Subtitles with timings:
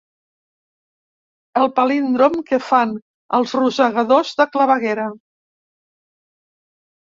[1.61, 2.97] El palíndrom que fan
[3.43, 5.09] els rosegadors de claveguera.